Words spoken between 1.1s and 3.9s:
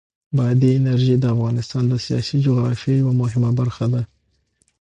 د افغانستان د سیاسي جغرافیه یوه مهمه برخه